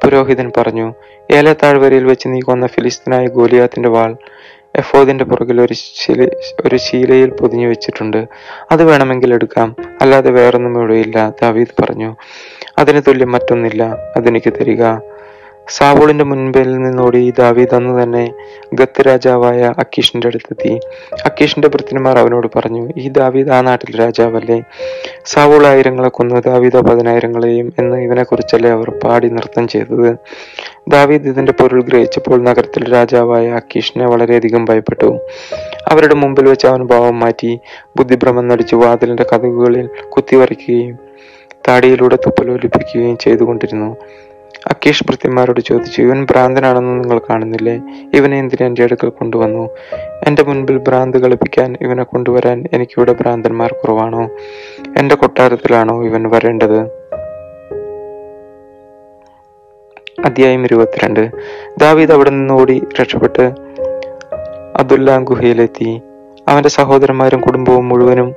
പുരോഹിതൻ 0.05 0.53
പറഞ്ഞു 0.57 0.95
ഏല 1.31 1.53
താഴ്വരയിൽ 1.53 2.05
വെച്ച് 2.05 2.29
നീ 2.29 2.41
കൊന്ന 2.41 2.67
ഫിലിസ്തീനായ 2.67 3.27
ഗോലിയാത്തിന്റെ 3.27 3.89
വാൾ 3.89 4.17
എഫോദിന്റെ 4.79 5.25
പുറകിൽ 5.25 5.61
ഒരു 5.61 5.75
ശില 5.75 6.27
ഒരു 6.67 6.77
ശീലയിൽ 6.77 7.31
പൊതിഞ്ഞു 7.31 7.69
വെച്ചിട്ടുണ്ട്. 7.69 8.29
അത് 8.71 8.85
വേണമെങ്കിൽ 8.85 9.35
എടുക്കാം. 9.35 9.77
അല്ലാതെ 10.01 10.31
വേറൊന്നും 10.31 10.77
ഇവിടെയില്ല. 10.77 11.31
ദാവീദ് 11.43 11.83
പറഞ്ഞു 11.83 12.17
അതിന് 12.79 13.03
തുല്യം 13.09 13.33
മറ്റൊന്നില്ല. 13.33 13.97
അതെനിക്ക് 14.17 14.53
തരിക. 14.53 14.85
സാവൂളിന്റെ 15.69 16.25
മുൻപിൽ 16.25 16.79
നിന്നോടി 16.79 17.33
ദാവീദ് 17.39 17.75
അന്ന് 17.75 18.03
തന്നെ 18.03 18.33
ഗത്ത് 18.75 19.07
രാജാവായ 19.07 19.75
അക്കീഷിന്റെ 19.79 20.27
അടുത്തെത്തി. 20.27 20.81
അക്കീഷിന്റെ 21.25 21.69
ഭൃത്യന്മാർ 21.69 22.19
അവനോട് 22.19 22.47
പറഞ്ഞു 22.57 22.93
ഈ 22.97 23.09
ദാവീദ് 23.09 23.51
ആ 23.51 23.61
നാട്ടിലെ 23.61 23.99
രാജാവല്ലേ? 23.99 24.63
സാവോൾ 25.25 25.67
ആയിരങ്ങളെ 25.67 26.09
കൊന്നു 26.09 26.35
ദാവീദ 26.35 26.77
പതിനായിരങ്ങളെയും 26.77 27.73
എന്ന് 27.79 27.97
ഇവനെ 27.97 28.23
കുറിച്ചല്ലേ 28.23 28.71
അവർ 28.71 28.91
പാടി 28.91 29.29
നൃത്തം 29.29 29.69
ചെയ്തത്? 29.69 30.17
ദാവീദ് 30.89 31.29
ഇതിന്റെ 31.29 31.53
പൊരുൾ 31.53 31.83
ഗ്രഹിച്ചപ്പോൾ 31.83 32.43
നഗരത്തിലെ 32.43 32.91
രാജാവായ 32.91 33.49
അക്കീഷിനെ 33.51 34.07
വളരെയധികം 34.07 34.65
ഭയപ്പെട്ടു. 34.65 35.19
അവരുടെ 35.89 36.15
മുമ്പിൽ 36.15 36.49
വെച്ച് 36.49 36.67
അവൻ 36.67 36.87
ഭാവം 36.87 37.21
മാറ്റി 37.21 37.61
ബുദ്ധിഭ്രമം 37.97 38.49
നടിച്ചു 38.49 38.77
വാതിലിന്റെ 38.77 39.23
കഥകുകളിൽ 39.23 39.89
കുത്തിവറിക്കുകയും 40.09 40.99
താടിയിലൂടെ 41.69 42.17
തുപ്പലോലിപ്പിക്കുകയും 42.17 43.19
ചെയ്തുകൊണ്ടിരുന്നു. 43.19 43.97
അക്കീഷ് 44.69 45.05
ഭൃത്യന്മാരോട് 45.05 45.61
ചോദിച്ചു 45.61 46.03
ഇവൻ 46.03 46.25
ഭ്രാന്തനാണെന്ന് 46.25 47.05
നിങ്ങൾ 47.05 47.19
കാണുന്നില്ലേ? 47.19 47.81
ഇവനെ 48.15 48.39
എന്തിന് 48.39 48.67
എന്റെ 48.67 48.83
അടുക്കൽ 48.83 49.09
കൊണ്ടുവന്നു? 49.09 49.69
എന്റെ 50.27 50.43
മുൻപിൽ 50.43 50.79
ഭ്രാന്ത് 50.79 51.19
കളിപ്പിക്കാൻ 51.19 51.77
ഇവനെ 51.81 52.03
കൊണ്ടുവരാൻ 52.03 52.65
എനിക്കിവിടെ 52.73 53.13
ഭ്രാന്തന്മാർ 53.13 53.73
കുറവാണോ? 53.73 54.31
എന്റെ 54.99 55.15
കൊട്ടാരത്തിലാണോ 55.15 56.05
ഇവൻ 56.05 56.31
വരേണ്ടത്? 56.31 56.81
അധ്യായം 60.25 60.65
ഇരുപത്തിരണ്ട്. 60.65 61.31
ദാവീദ് 61.81 62.13
അവിടെ 62.13 62.31
നിന്ന് 62.31 62.55
ഓടി 62.55 62.83
രക്ഷപ്പെട്ട് 63.01 63.53
അബ്ദുല്ല 64.77 65.19
ഗുഹയിലെത്തി. 65.19 66.01
അവന്റെ 66.49 66.69
സഹോദരന്മാരും 66.69 67.41
കുടുംബവും 67.41 67.89
മുഴുവനും 67.89 68.35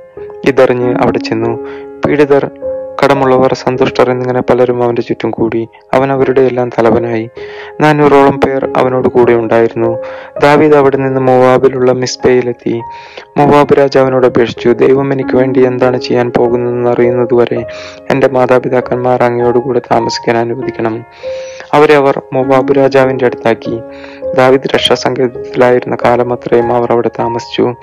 ഇതറിഞ്ഞ് 0.48 0.94
അവിടെ 1.00 1.18
ചെന്നു. 1.18 1.66
പീഡിതർ 2.06 2.50
കടമുള്ളവർ 3.04 3.54
സന്തുഷ്ടർ 3.54 4.10
എന്നിങ്ങനെ 4.10 4.40
പലരും 4.40 4.82
അവന്റെ 4.82 5.02
ചുറ്റും 5.02 5.30
കൂടി. 5.30 5.68
അവൻ 5.92 6.12
അവരുടെ 6.12 6.40
എല്ലാം 6.40 6.68
തലവനായി. 6.68 7.30
നാനൂറോളം 7.80 8.40
പേർ 8.40 8.72
അവനോട് 8.76 9.08
കൂടെ 9.08 9.32
ഉണ്ടായിരുന്നു. 9.32 10.02
ദാവീദ് 10.42 10.74
അവിടെ 10.74 10.96
നിന്ന് 10.96 11.20
മൊവാബിലുള്ള 11.20 11.92
മിസ്ബയിലെത്തി 11.92 12.80
മൊവാബ് 13.36 13.78
രാജാവിനോട് 13.78 14.26
അപേക്ഷിച്ചു 14.26 14.68
ദൈവം 14.68 15.12
എനിക്ക് 15.12 15.36
വേണ്ടി 15.36 15.66
എന്താണ് 15.66 16.00
ചെയ്യാൻ 16.00 16.32
പോകുന്നതെന്ന് 16.36 16.90
അറിയുന്നതുവരെ 16.90 17.66
എന്റെ 18.10 18.28
മാതാപിതാക്കന്മാർ 18.28 19.22
അങ്ങയോടുകൂടെ 19.22 19.78
താമസിക്കാൻ 19.78 20.36
അനുവദിക്കണം. 20.36 21.04
അവരെ 21.72 21.96
അവർ 21.96 22.22
മൊവാബ് 22.32 22.76
രാജാവിന്റെ 22.76 23.26
അടുത്താക്കി. 23.26 23.80
ദാവീദ് 24.34 24.74
രക്ഷാസങ്കേതത്തിലായിരുന്ന 24.74 25.96
കാലം 26.04 26.32
അത്രയും 26.32 26.72
അവർ 26.72 26.92
അവിടെ 26.92 27.10
താമസിച്ചു. 27.18 27.74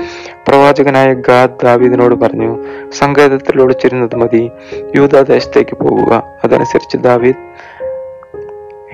പ്രവാചകനായ 0.48 1.14
ഗാദ് 1.14 1.60
ദാവീദിനോട് 1.64 2.16
പറഞ്ഞു 2.16 2.64
സങ്കേതത്തിൽ 2.92 3.62
ഒളിച്ചിരുന്നത് 3.62 4.16
മതി 4.16 4.52
യൂതാദേശത്തേക്ക് 4.96 5.78
പോവുക 5.78 6.24
അതനുസരിച്ച് 6.44 6.98
ദാവീദ് 6.98 7.36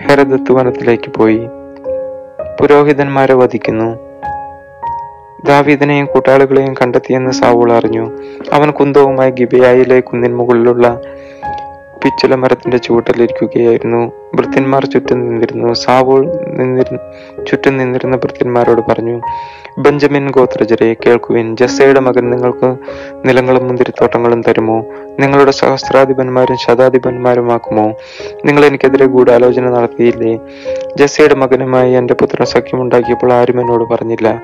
ഹെരദത്ത് 0.02 0.52
വനത്തിലേക്ക് 0.52 1.12
പോയി. 1.12 1.50
പുരോഹിതന്മാരെ 2.62 3.34
വധിക്കുന്നു. 3.34 4.10
ദാവീദിനെയും 5.46 6.06
കൂട്ടാളികളെയും 6.06 6.74
കണ്ടെത്തിയെന്ന് 6.74 7.32
സാവൂൾ 7.32 7.72
അറിഞ്ഞു. 7.72 8.12
അവൻ 8.54 8.72
കുന്തവുമായി 8.72 9.32
ഗിബയായിലെ 9.32 10.00
കുന്നിൻ 10.00 10.36
മുകളിലുള്ള 10.36 11.02
പിച്ചുല 12.04 12.36
മരത്തിന്റെ 12.36 12.78
ചുവട്ടിലിരിക്കുകയായിരുന്നു. 12.78 14.12
ഭൃത്യന്മാർ 14.36 14.86
ചുറ്റും 14.86 15.28
നിന്നിരുന്നു. 15.28 15.74
സാവോൾ 15.74 16.26
നിന്നിരു 16.48 16.98
ചുറ്റും 17.44 17.78
നിന്നിരുന്ന 17.78 18.16
ഭൃത്യന്മാരോട് 18.16 18.82
പറഞ്ഞു 18.92 19.22
ബെഞ്ചമിൻ 19.78 20.32
ഗോത്രജരെ 20.32 20.96
കേൾക്കുവിൻ. 21.06 21.56
ജസ്സയുടെ 21.56 22.00
മകൻ 22.00 22.30
നിങ്ങൾക്ക് 22.30 22.76
നിലങ്ങളും 23.26 23.68
മുന്തിരിത്തോട്ടങ്ങളും 23.68 24.42
തരുമോ? 24.42 24.86
നിങ്ങളുടെ 25.20 25.52
സഹസ്രാധിപന്മാരും 25.52 26.58
ശതാധിപന്മാരുമാക്കുമോ? 26.58 27.94
നിങ്ങൾ 28.46 28.66
എനിക്കെതിരെ 28.66 29.06
ഗൂഢാലോചന 29.06 29.70
നടത്തിയില്ലേ? 29.70 30.40
ജസ്സയുടെ 30.98 31.36
മകനുമായി 31.36 31.94
എന്റെ 31.94 32.14
പുത്രൻ 32.14 32.46
സഖ്യമുണ്ടാക്കിയപ്പോൾ 32.46 33.34
ആരും 33.34 33.62
എന്നോട് 33.62 33.84
പറഞ്ഞില്ല. 33.84 34.42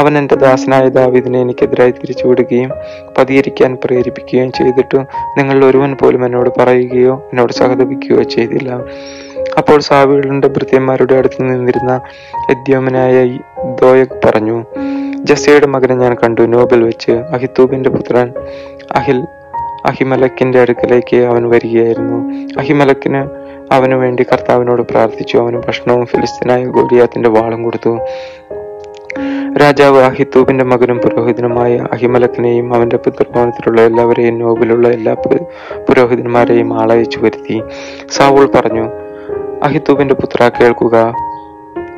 അവൻ 0.00 0.18
എന്റെ 0.18 0.34
ദാസനായ 0.34 0.88
ദാവീദിനെ 0.88 1.38
എനിക്കെതിരായി 1.40 1.90
തിരിച്ചുവിടുകയും 1.90 2.70
പതിയിരിക്കാൻ 3.18 3.78
പ്രേരിപ്പിക്കുകയും 3.84 4.52
ചെയ്തിട്ടും 4.52 5.02
നിങ്ങൾ 5.38 5.64
ഒരുവൻ 5.64 5.92
പോലും 5.94 6.24
എന്നോട് 6.26 6.50
പറയുകയോ 6.58 7.14
എന്നോട് 7.32 7.52
സഹതപിക്കുകയോ 7.52 8.22
ചെയ്തില്ല. 8.22 8.70
അപ്പോൾ 9.58 9.80
സാവികളുടെ 9.80 10.48
ഭൃത്യന്മാരുടെ 10.48 11.14
അടുത്ത് 11.14 11.42
നിന്നിരുന്ന 11.42 12.00
യദ്യോമനായ 12.50 13.38
ദോയക് 13.82 14.16
പറഞ്ഞു 14.24 14.64
ജസയുടെ 15.28 15.66
മകനെ 15.66 15.94
ഞാൻ 15.94 16.14
കണ്ടു. 16.22 16.42
നോബൽ 16.42 16.82
വെച്ച് 16.82 17.10
അഹിത്തൂബിന്റെ 17.10 17.90
പുത്രൻ 17.90 18.28
അഹിൽ 18.92 19.20
അഹിമലക്കിന്റെ 19.86 20.58
അടുക്കലേക്ക് 20.60 21.16
അവൻ 21.16 21.42
വരികയായിരുന്നു. 21.50 22.18
അഹിമലക്കിന് 22.58 23.22
അവനു 23.72 23.96
വേണ്ടി 23.96 24.22
കർത്താവിനോട് 24.22 24.82
പ്രാർത്ഥിച്ചു. 24.82 25.38
അവന് 25.38 25.56
ഭക്ഷണവും 25.56 26.06
ഫിലിസ്തീനായ 26.06 26.64
ഗോലിയാത്തിന്റെ 26.64 27.28
വാളും 27.28 27.62
കൊടുത്തു. 27.62 27.92
രാജാവ് 29.56 29.98
അഹിത്തൂബിന്റെ 30.02 30.64
മകനും 30.64 30.98
പുരോഹിതനുമായ 30.98 31.86
അഹിമലക്കിനെയും 31.92 32.74
അവന്റെ 32.74 32.96
പിതൃഭവനത്തിലുള്ള 32.96 33.80
എല്ലാവരെയും 33.80 34.38
നോബിലുള്ള 34.38 34.88
എല്ലാ 34.88 35.14
പുരോഹിതന്മാരെയും 35.88 36.80
ആളയച്ചു 36.80 37.18
വരുത്തി. 37.18 37.62
സാവൂൾ 38.10 38.50
പറഞ്ഞു 38.54 38.90
അഹിത്തൂബിന്റെ 39.62 40.14
പുത്ര 40.14 40.50
കേൾക്കുക. 40.60 41.14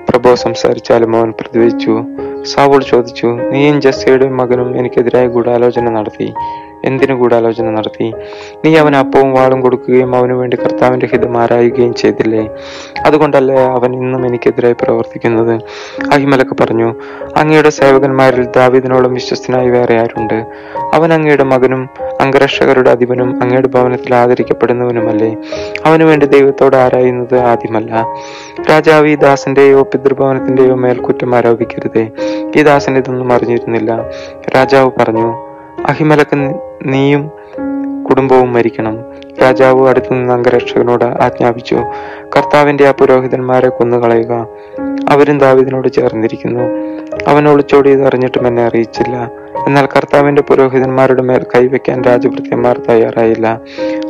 പ്രഭോ 0.09 0.35
സംസാരിച്ചാലും 0.35 1.16
അവൻ 1.16 1.32
പ്രതിവചിച്ചു 1.40 2.02
സാവൂൾ 2.42 2.82
ചോദിച്ചു 2.82 3.26
നീയും 3.26 3.80
ജസ്സയുടെ 3.80 4.28
മകനും 4.28 4.78
എനിക്കെതിരായ 4.78 5.26
ഗൂഢാലോചന 5.26 5.90
നടത്തി. 5.90 6.32
എന്തിനു 6.85 7.15
ഗൂഢാലോചന 7.15 7.71
നടത്തി? 7.71 8.12
നീ 8.65 8.77
അവൻ 8.77 8.97
അപ്പവും 8.97 9.33
വാളും 9.33 9.61
കൊടുക്കുകയും 9.61 10.17
അവനു 10.17 10.35
വേണ്ടി 10.35 10.57
കർത്താവിന്റെ 10.57 11.07
ഹിതം 11.07 11.39
ആരായുകയും 11.39 11.95
ചെയ്തില്ലേ? 11.95 12.49
അതുകൊണ്ടല്ലേ 13.07 13.57
അവൻ 13.57 13.95
ഇന്നും 13.95 14.27
എനിക്കെതിരായി 14.27 14.73
പ്രവർത്തിക്കുന്നത്? 14.73 15.61
അഹിമലക്ക് 16.12 16.57
പറഞ്ഞു 16.61 16.95
അങ്ങയുടെ 17.37 17.71
സേവകന്മാരിൽ 17.71 18.47
ദാവിദിനോളം 18.57 19.15
വിശ്വസ്തനായി 19.15 19.69
വേറെ 19.69 19.95
ആരുണ്ട്? 20.01 20.47
അവൻ 20.95 21.12
അങ്ങയുടെ 21.12 21.45
മകനും 21.45 21.89
അംഗരക്ഷകരുടെ 22.21 22.91
അധിപനും 22.91 23.43
അങ്ങയുടെ 23.43 23.69
ഭവനത്തിൽ 23.69 24.15
ആദരിക്കപ്പെടുന്നവനുമല്ലേ? 24.15 25.37
അവനു 25.85 26.05
വേണ്ടി 26.05 26.27
ദൈവത്തോട് 26.27 26.77
ആരായുന്നത് 26.77 27.39
ആദ്യമല്ല. 27.39 28.07
രാജാവ് 28.71 29.07
ഈ 29.07 29.15
ദാസന്റെയോ 29.15 29.83
പിതൃഭവനത്തിന്റെയോ 29.83 30.75
മേൽ 30.75 30.99
കുറ്റം 30.99 31.35
ആരോപിക്കരുതേ. 31.35 32.11
ഈ 32.57 32.62
ദാസൻ 32.62 32.97
ഇതൊന്നും 32.97 33.33
അറിഞ്ഞിരുന്നില്ല. 33.33 34.09
രാജാവ് 34.57 34.91
പറഞ്ഞു 35.01 35.53
അഹിമലക്ക് 35.87 36.72
നീയും 36.87 37.31
കുടുംബവും 38.11 38.53
മരിക്കണം. 38.53 38.99
രാജാവ് 39.43 39.89
അടുത്തുനിന്ന് 39.89 40.33
അംഗരക്ഷകനോട് 40.33 41.05
ആജ്ഞാപിച്ചു 41.05 41.75
കർത്താവിന്റെ 42.37 42.89
ആ 42.89 42.91
പുരോഹിതന്മാരെ 42.91 43.69
കൊന്നുകളയുക. 43.69 44.47
അവരും 45.09 45.39
ദാവിദിനോട് 45.39 45.89
ചേർന്നിരിക്കുന്നു. 45.89 46.62
അവൻ 47.27 47.49
ഒളിച്ചോടിയത് 47.49 48.07
അറിഞ്ഞിട്ടും 48.07 48.47
എന്നെ 48.47 48.65
അറിയിച്ചില്ല. 48.65 49.31
എന്നാൽ 49.67 49.89
കർത്താവിന്റെ 49.97 50.43
പുരോഹിതന്മാരുടെ 50.43 51.23
മേൽ 51.23 51.47
കൈവയ്ക്കാൻ 51.55 52.03
രാജഭൃത്യന്മാർ 52.03 52.81
തയ്യാറായില്ല. 52.89 53.61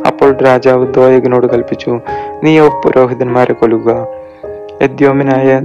അപ്പോൾ 0.07 0.37
രാജാവ് 0.37 0.93
ദോയകനോട് 0.93 1.47
കൽപ്പിച്ചു 1.47 1.99
നീയോ 2.43 2.81
പുരോഹിതന്മാരെ 2.85 3.53
കൊല്ലുക. 3.53 4.07
എദ്യോമിനായ 4.81 5.61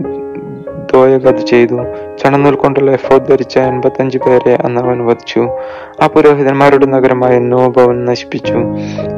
ദോയക് 0.94 1.28
അത് 1.28 1.36
ചെയ്തു. 1.36 1.74
ചണനൂൽ 2.16 2.54
കൊണ്ടുള്ള 2.54 2.90
എഫോദ് 2.90 3.28
ധരിച്ച 3.28 3.58
എൺപത്തഞ്ച് 3.58 4.18
പേരെ 4.18 4.58
അന്ന് 4.64 4.80
അവൻ 4.80 5.06
വധിച്ചു. 5.06 5.48
ആ 6.02 6.06
പുരോഹിതന്മാരുടെ 6.06 6.86
നഗരമായ 6.86 7.38
നോബ് 7.38 7.80
അവൻ 7.80 8.04
നശിപ്പിച്ചു. 8.04 8.54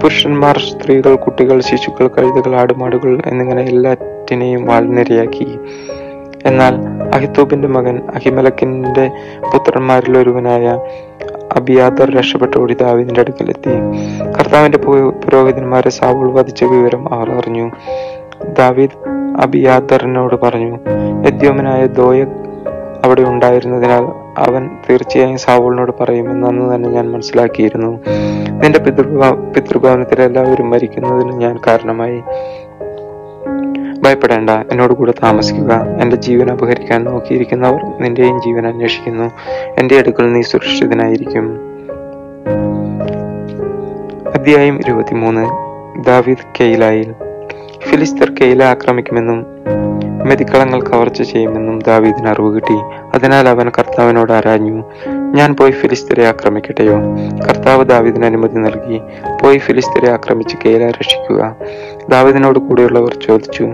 പുരുഷന്മാർ 0.03 0.59
സ്ത്രീകൾ 0.59 1.15
കുട്ടികൾ 1.15 1.61
ശിശുക്കൾ 1.61 2.09
കഴുതുകൾ 2.09 2.57
ആടുമാടുകൾ 2.57 3.23
എന്നിങ്ങനെ 3.27 3.63
എല്ലാറ്റിനെയും 3.63 4.67
വാൾനിരയാക്കി 4.67 5.59
എന്നാൽ 6.45 6.75
അഹിത്തൂബിന്റെ 7.15 7.69
മകൻ 7.69 8.03
അഹിമലക്കിന്റെ 8.15 9.11
പുത്രന്മാരിൽ 9.53 10.19
ഒരുവനായ 10.19 10.79
അബിയാദർ 11.57 12.11
രക്ഷപ്പെട്ടോടി 12.11 12.75
ദാവീദിന്റെ 12.75 13.21
അടുക്കലെത്തി. 13.21 13.71
കർത്താവിന്റെ 14.39 14.79
പുരോഹിതന്മാരെ 14.79 15.91
സാവൂൾ 15.91 16.33
വധിച്ച 16.33 16.65
വിവരം 16.65 17.15
അവർ 17.15 17.31
അറിഞ്ഞു. 17.31 17.71
ദാവീദ് 18.59 19.20
അബിയാദറിനോട് 19.41 20.35
പറഞ്ഞു 20.35 20.79
എദ്യോമനായ 21.27 21.87
ദോയക് 21.87 22.41
അവിടെ 23.05 23.23
ഉണ്ടായിരുന്നതിനാൽ 23.23 24.03
അവൻ 24.39 24.71
തീർച്ചയായും 24.91 25.39
സാവൂളിനോട് 25.39 25.93
പറയുമെന്ന് 26.01 26.49
അന്ന് 26.49 26.75
തന്നെ 26.75 26.89
ഞാൻ 26.89 27.13
മനസ്സിലാക്കിയിരുന്നു. 27.13 28.01
നിന്റെ 28.65 28.79
പിതൃഭവ 28.79 29.31
പിതൃഭവനത്തിൽ 29.31 30.23
എല്ലാവരും 30.23 30.71
മരിക്കുന്നതിന് 30.71 31.33
ഞാൻ 31.33 31.59
കാരണമായി. 31.67 32.23
ഭയപ്പെടേണ്ട 34.01 34.51
എന്നോട് 34.51 34.93
കൂടെ 34.93 35.15
താമസിക്കുക. 35.23 35.73
എന്റെ 36.01 36.17
ജീവൻ 36.17 36.51
അപഹരിക്കാൻ 36.53 37.05
നോക്കിയിരിക്കുന്നവർ 37.05 37.81
നിന്റെയും 38.01 38.41
ജീവൻ 38.41 38.67
അന്വേഷിക്കുന്നു. 38.67 39.31
എന്റെ 39.79 39.99
അടുക്കൽ 39.99 40.33
നീ 40.33 40.41
സുരക്ഷിതനായിരിക്കും. 40.41 41.61
അധ്യായം 44.35 44.79
ഇരുപത്തിമൂന്ന്. 44.79 45.47
ദാവിദ് 46.05 46.47
കെയിലായിൽ. 46.61 47.15
ഫിലിസ്തർ 47.91 48.31
കെയില 48.31 48.63
ആക്രമിക്കുമെന്നും 48.65 49.47
മെതിക്കളങ്ങൾ 50.29 50.83
കവർച്ച 50.83 51.23
ചെയ്യുമെന്നും 51.23 51.79
ദാവീദിന് 51.79 52.29
അറിവ് 52.29 52.55
കിട്ടി. 52.55 52.73
അതിനാൽ 53.15 53.49
അവൻ 53.49 53.69
കർത്താവിനോട് 53.69 54.33
ആരാഞ്ഞു 54.33 54.85
ഞാൻ 55.35 55.57
പോയി 55.57 55.71
ഫിലിസ്തരെ 55.71 56.25
ആക്രമിക്കട്ടെയോ? 56.27 56.97
കർത്താവ് 57.49 57.85
ദാവീദിന് 57.85 58.27
അനുമതി 58.27 58.55
നൽകി 58.55 59.01
പോയി 59.43 59.59
ഫിലിസ്തരെ 59.59 60.11
ആക്രമിച്ച് 60.11 60.57
കെയില 60.65 60.91
രക്ഷിക്കുക. 60.91 61.57
ദാവീദിനോട് 62.09 62.59
കൂടെയുള്ളവർ 62.59 63.19
ചോദിച്ചു 63.27 63.73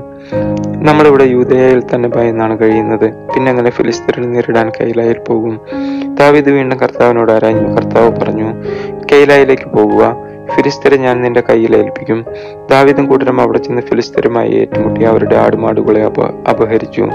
നമ്മളിവിടെ 0.82 1.24
യൂതയായിൽ 1.24 1.82
തന്നെ 1.94 2.08
ഭയന്നാണ് 2.08 2.58
കഴിയുന്നത്. 2.58 3.10
പിന്നെ 3.34 3.50
അങ്ങനെ 3.50 3.70
ഫിലിസ്തരിൽ 3.70 4.30
നേരിടാൻ 4.30 4.72
കൈലായിൽ 4.80 5.18
പോകും? 5.28 5.60
ദാവീദ് 6.14 6.50
വീണ്ടും 6.50 6.80
കർത്താവിനോട് 6.80 7.32
ആരാഞ്ഞു. 7.32 7.74
കർത്താവ് 7.74 8.10
പറഞ്ഞു 8.20 8.52
കെയിലായിലേക്ക് 9.12 9.68
പോകുക. 9.68 10.25
ഫിലിസ്തരെ 10.54 10.96
ഞാൻ 10.96 11.22
നിന്റെ 11.22 11.40
കയ്യിൽ 11.40 11.76
ഏൽപ്പിക്കും. 11.76 12.24
ദാവിദും 12.70 13.06
കൂട്ടരും 13.06 13.40
അവിടെ 13.40 13.58
ചെന്ന് 13.58 13.82
ഫിലിസ്തരുമായി 13.82 14.50
ഏറ്റുമുട്ടി 14.50 15.02
അവരുടെ 15.02 15.36
ആടുമാടുകളെ 15.36 16.04
അപ 16.04 16.20
അപഹരിച്ചു. 16.50 17.08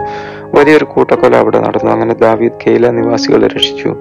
വലിയൊരു 0.55 0.85
കൂട്ടക്കൊല 0.85 1.35
അവിടെ 1.35 1.59
നടന്നു. 1.59 1.91
അങ്ങനെ 1.91 2.13
ദാവീദ് 2.13 2.53
കെയില 2.67 2.89
നിവാസികളെ 2.89 3.47
രക്ഷിച്ചു. 3.47 3.95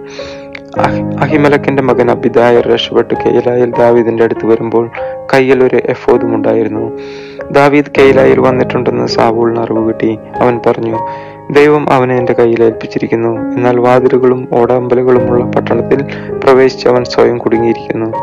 അഹി- 0.79 1.17
അഹിമലക്കിന്റെ 1.21 1.83
മകൻ 1.83 2.11
അബിദായർ 2.11 2.69
രക്ഷപ്പെട്ട്. 2.69 3.15
കെയിലായിൽ 3.15 3.71
ദാവീദിന്റെ 3.71 4.25
അടുത്ത് 4.25 4.47
വരുമ്പോൾ 4.47 4.91
കയ്യിൽ 5.35 5.65
ഒരു 5.65 5.81
എഫോദും 5.85 6.35
ഉണ്ടായിരുന്നു. 6.35 6.99
ദാവീദ് 7.51 7.87
കെയിലായിൽ 7.99 8.41
വന്നിട്ടുണ്ടെന്ന് 8.41 9.07
സാവൂളിന് 9.07 9.61
അറിവ് 9.61 9.89
കിട്ടി. 9.89 10.19
അവൻ 10.41 10.61
പറഞ്ഞു 10.67 10.99
ദൈവം 11.51 11.93
അവനെ 11.93 12.17
എന്റെ 12.17 12.33
കയ്യിൽ 12.33 12.63
ഏൽപ്പിച്ചിരിക്കുന്നു. 12.63 13.29
എന്നാൽ 13.29 13.81
വാതിലുകളും 13.81 14.49
ഓടാമ്പലുകളുമുള്ള 14.53 15.45
പട്ടണത്തിൽ 15.45 16.05
പ്രവേശിച്ച് 16.45 16.89
അവൻ 16.89 17.05
സ്വയം 17.05 17.39
കുടുങ്ങിയിരിക്കുന്നു. 17.39 18.17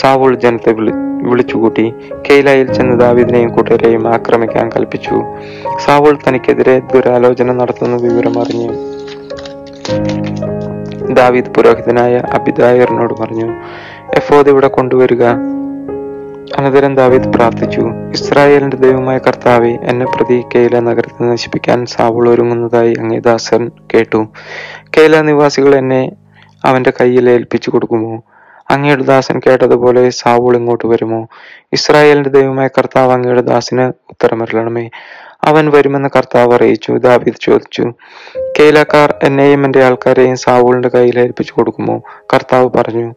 സാവൂൾ 0.00 0.34
ജനത്തെ 0.34 0.72
വിളി 0.72 0.92
വിളിച്ചുകൂട്ടി. 1.22 1.94
കെയിലായിൽ 2.30 2.72
ചെന്ന് 2.72 3.00
ദാവീദിനെയും 3.00 3.50
കൂട്ടരെയും 3.52 4.14
ആക്രമിക്കാൻ 4.14 4.70
കൽപ്പിച്ചു. 4.76 5.22
സാവോൾ 5.84 6.18
തനിക്കെതിരെ 6.28 6.78
ദുരാലോചന 6.78 7.52
നടത്തുന്ന 7.52 7.96
വിവരം 7.96 8.40
അറിഞ്ഞു. 8.40 8.72
ദാവീദ് 11.12 11.54
പുരോഹിതനായ 11.54 12.16
അബിദായറിനോട് 12.18 13.14
പറഞ്ഞു 13.14 13.52
എഫോദ് 14.14 14.48
ഇവിടെ 14.48 14.68
കൊണ്ടുവരിക. 14.68 15.24
അനന്തരം 16.58 16.94
ദാവീദ് 16.94 17.32
പ്രാർത്ഥിച്ചു 17.32 17.80
ഇസ്രായേലിന്റെ 18.12 18.76
ദൈവമായ 18.76 19.18
കർത്താവെ 19.18 19.78
എന്നെ 19.82 20.06
പ്രതി 20.06 20.42
കെയില 20.54 20.78
നഗരത്തെ 20.78 21.22
നശിപ്പിക്കാൻ 21.22 21.86
സാവൂൾ 21.86 22.28
ഒരുങ്ങുന്നതായി 22.28 22.94
അങ്ങേദാസൻ 23.00 23.70
കേട്ടു. 23.94 24.26
കെയില 24.96 25.20
നിവാസികൾ 25.20 25.74
എന്നെ 25.74 26.12
അവന്റെ 26.64 26.92
കയ്യിൽ 27.00 27.30
ഏൽപ്പിച്ചു 27.30 27.70
കൊടുക്കുമോ? 27.70 28.22
അങ്ങയുടെ 28.72 29.02
ദാസൻ 29.02 29.40
കേട്ടതുപോലെ 29.46 30.10
സാവൂൾ 30.10 30.56
ഇങ്ങോട്ട് 30.56 30.86
വരുമോ? 30.86 31.26
ഇസ്രായേലിന്റെ 31.72 32.30
ദൈവമായ 32.30 32.68
കർത്താവ് 32.68 33.12
അങ്ങയുടെ 33.12 33.40
ദാസിന് 33.40 33.82
ഉത്തരമരളണമേ. 33.82 34.90
അവൻ 35.44 35.70
വരുമെന്ന് 35.70 36.08
കർത്താവ് 36.16 36.54
അറിയിച്ചു. 36.54 36.92
ദാവീദ് 36.92 37.40
ചോദിച്ചു 37.40 37.92
കേലക്കാർ 38.58 39.14
എന്നെയും 39.22 39.64
എന്റെ 39.64 39.84
ആൾക്കാരെയും 39.84 40.36
സാവൂളിന്റെ 40.36 40.88
കയ്യിൽ 40.88 41.18
ഏൽപ്പിച്ചു 41.18 41.52
കൊടുക്കുമോ? 41.52 42.02
കർത്താവ് 42.34 42.70
പറഞ്ഞു 42.74 43.14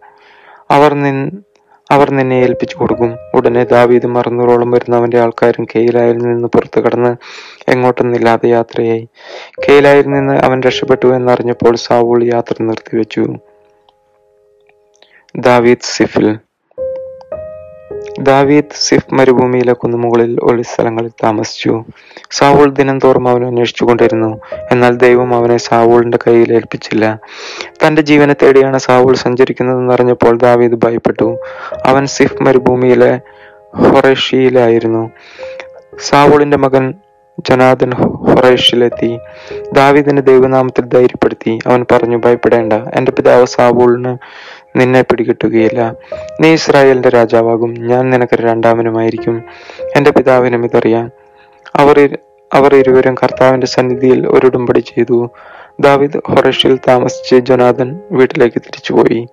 അവർ 0.71 0.93
നിൻ 0.93 1.31
അവർ 1.91 2.11
നിന്നെ 2.11 2.35
ഏൽപ്പിച്ചു 2.35 2.77
കൊടുക്കും. 2.77 3.17
ഉടനെ 3.33 3.63
ദാവീദ് 3.63 4.07
മറന്നൂറോളം 4.07 4.71
വരുന്ന 4.71 4.95
അവന്റെ 4.95 5.19
ആൾക്കാരും 5.19 5.65
കെയിലായിൽ 5.65 6.17
നിന്ന് 6.17 6.47
പുറത്തു 6.47 6.81
കടന്ന് 6.81 7.15
എങ്ങോട്ടെന്നില്ലാതെ 7.67 8.47
യാത്രയായി. 8.47 9.07
കെയിലായിൽ 9.59 10.07
നിന്ന് 10.07 10.33
അവൻ 10.33 10.61
രക്ഷപ്പെട്ടു 10.61 11.07
എന്നറിഞ്ഞപ്പോൾ 11.07 11.75
സാവൂൾ 11.75 12.23
യാത്ര 12.23 12.63
നിർത്തിവെച്ചു. 12.63 13.35
ദാവീദ് 15.39 15.77
സിഫിൽ. 15.83 16.37
ദാവീദ് 18.19 18.75
സിഫ് 18.75 19.13
മരുഭൂമിയിലെ 19.13 19.73
കുന്നുമുകളിൽ 19.73 20.39
ഒളി 20.43 20.61
സ്ഥലങ്ങളിൽ 20.61 21.09
താമസിച്ചു. 21.23 21.83
സാവൂൾ 22.31 22.69
ദിനംതോറും 22.69 23.27
അവനെ 23.27 23.47
അന്വേഷിച്ചുകൊണ്ടിരുന്നു 23.47 24.41
എന്നാൽ 24.71 24.95
ദൈവം 24.95 25.35
അവനെ 25.35 25.57
സാവൂളിന്റെ 25.57 26.19
കയ്യിൽ 26.27 26.53
ഏൽപ്പിച്ചില്ല. 26.53 27.19
തന്റെ 27.87 28.01
ജീവനെ 28.01 28.35
തേടിയാണ് 28.41 28.77
സാവൂൾ 28.77 29.15
സഞ്ചരിക്കുന്നതെന്ന് 29.15 29.93
അറിഞ്ഞപ്പോൾ 29.93 30.37
ദാവീദ് 30.37 30.75
ഭയപ്പെട്ടു. 30.83 31.37
അവൻ 31.85 32.05
സിഫ് 32.05 32.43
മരുഭൂമിയിലെ 32.43 33.21
ഹൊറേഷ്യയിലായിരുന്നു 33.75 35.11
സാവൂളിന്റെ 35.99 36.57
മകൻ 36.57 36.93
ജനാദൻ 37.49 37.93
ഹൊറേഷിലെത്തി. 37.93 39.19
ദാവീദിനെ 39.73 40.21
ദൈവനാമത്തിൽ 40.21 40.81
ധൈര്യപ്പെടുത്തി. 40.81 41.59
അവൻ 41.67 41.85
പറഞ്ഞു 41.91 42.17
ഭയപ്പെടേണ്ട. 42.17 42.73
എന്റെ 42.73 43.11
പിതാവ് 43.11 43.45
സാവൂളിന് 43.45 44.17
നിന്നെ 44.75 45.01
പിടികിട്ടുകയില്ല. 45.01 45.95
നീ 46.41 46.53
ഇസ്രായേലിന്റെ 46.53 47.09
രാജാവാകും. 47.09 47.73
ഞാൻ 47.73 48.09
നിനക്ക് 48.09 48.35
രണ്ടാമനുമായിരിക്കും. 48.35 49.43
എന്റെ 49.95 50.11
പിതാവിനും 50.11 50.65
ഇതറിയാം. 50.65 51.11
അവർ 51.75 52.17
അവർ 52.53 52.75
ഇരുവരും 52.75 53.15
കർത്താവിന്റെ 53.15 53.67
സന്നിധിയിൽ 53.67 54.27
ഒരു 54.27 54.47
ഉടമ്പടി 54.47 54.79
ചെയ്തു. 54.79 55.29
ദാവിദ് 55.79 56.17
ഹൊറഷിൽ 56.27 56.79
താമസിച്ച് 56.87 57.35
ജൊനാഥൻ 57.35 57.99
വീട്ടിലേക്ക് 58.11 58.61
തിരിച്ചുപോയി. 58.61 59.27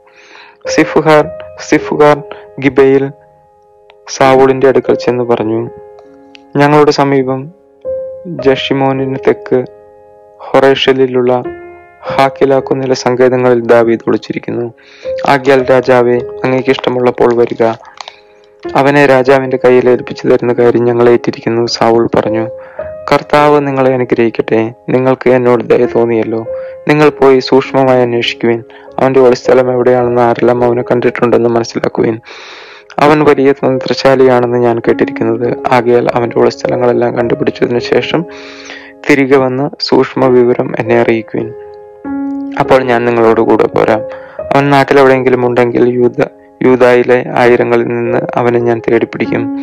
സിഫുഹാർ 0.67 1.29
സിഫുഹാർ 1.61 2.23
ഗിബയിൽ 2.61 3.11
സാവൂളിന്റെ 4.09 4.69
അടുക്കൽ 4.69 4.95
ചെന്ന് 4.95 5.25
പറഞ്ഞു 5.25 5.71
ഞങ്ങളുടെ 6.57 6.91
സമീപം 6.91 7.53
ജഷിമോനിന് 8.27 9.17
തെക്ക് 9.29 9.65
ഹൊറേഷലിലുള്ള 10.41 11.43
ഹാക്കിലാക്കുന്നിലെ 12.07 12.95
സങ്കേതങ്ങളിൽ 12.95 13.61
ദാവീദ് 13.61 14.01
ഒളിച്ചിരിക്കുന്നു. 14.07 14.73
ആഗ്യാൽ 15.29 15.65
രാജാവെ 15.71 16.19
അങ്ങേക്ക് 16.45 16.71
ഇഷ്ടമുള്ളപ്പോൾ 16.71 17.35
വരിക. 17.35 17.73
അവനെ 18.77 19.07
രാജാവിന്റെ 19.07 19.59
കയ്യിൽ 19.65 19.91
ഏൽപ്പിച്ചു 19.91 20.29
തരുന്ന 20.29 20.53
കാര്യം 20.53 20.85
ഞങ്ങൾ 20.85 21.09
ഏറ്റിരിക്കുന്നു 21.09 21.67
സാവുൾ 21.67 22.09
പറഞ്ഞു. 22.15 22.49
കർത്താവ് 23.13 23.67
നിങ്ങളെ 23.67 23.95
അനുഗ്രഹിക്കട്ടെ. 23.95 24.73
നിങ്ങൾക്ക് 24.89 25.31
എന്നോട് 25.31 25.65
ദയ 25.65 25.87
തോന്നിയല്ലോ. 25.87 26.47
നിങ്ങൾ 26.89 27.09
പോയി 27.09 27.39
സൂക്ഷ്മമായി 27.39 28.03
അന്വേഷിക്കുവിൻ. 28.03 28.65
അവന്റെ 28.99 29.21
ഒളിസ്ഥലം 29.21 29.73
എവിടെയാണെന്ന് 29.73 30.23
ആരെല്ലാം 30.23 30.65
അവനെ 30.65 30.83
കണ്ടിട്ടുണ്ടെന്ന് 30.83 31.49
മനസ്സിലാക്കുവിൻ. 31.49 32.21
അവൻ 32.99 33.25
വലിയ 33.25 33.53
തന്ത്രശാലിയാണെന്ന് 33.53 34.59
ഞാൻ 34.59 34.79
കേട്ടിരിക്കുന്നത്. 34.79 35.57
ആകയാൽ 35.71 36.09
അവന്റെ 36.15 36.39
ഒളിസ്ഥലങ്ങളെല്ലാം 36.39 37.17
കണ്ടുപിടിച്ചതിനു 37.17 37.79
ശേഷം 37.79 38.25
തിരികെ 39.11 39.37
വന്ന് 39.37 39.71
സൂക്ഷ്മ 39.81 40.27
വിവരം 40.27 40.73
എന്നെ 40.79 41.01
അറിയിക്കുവിൻ. 41.01 41.53
അപ്പോൾ 42.61 42.83
ഞാൻ 42.83 43.05
നിങ്ങളോട് 43.05 43.41
കൂടെ 43.41 43.67
പോരാം. 43.67 44.01
അവൻ 44.57 44.71
നാട്ടിലെവിടെയെങ്കിലും 44.71 45.47
ഉണ്ടെങ്കിൽ 45.47 45.89
യൂത 45.89 46.25
യൂതായിലെ 46.63 47.25
ആയിരങ്ങളിൽ 47.37 47.87
നിന്ന് 47.87 48.19
അവനെ 48.35 48.59
ഞാൻ 48.59 48.83
തേടിപ്പിടിക്കും. 48.91 49.59